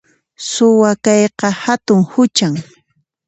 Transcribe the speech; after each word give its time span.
Suwa 0.51 0.91
kayqa 1.05 1.47
hatun 1.63 1.99
huchan 2.11 2.53